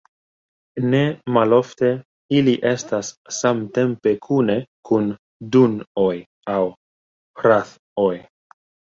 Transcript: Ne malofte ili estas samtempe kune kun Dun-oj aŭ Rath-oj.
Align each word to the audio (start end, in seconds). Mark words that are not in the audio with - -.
Ne 0.91 0.99
malofte 1.33 1.89
ili 2.37 2.55
estas 2.69 3.11
samtempe 3.39 4.13
kune 4.27 4.55
kun 4.91 5.11
Dun-oj 5.57 6.15
aŭ 6.55 6.59
Rath-oj. 7.49 8.11